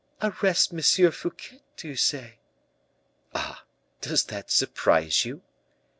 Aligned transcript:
"Arrest 0.19 0.73
M. 0.73 0.81
Fouquet, 1.11 1.61
do 1.77 1.87
you 1.89 1.95
say?" 1.95 2.39
"Ah! 3.35 3.65
does 4.01 4.23
that 4.23 4.49
surprise 4.49 5.25
you?" 5.25 5.43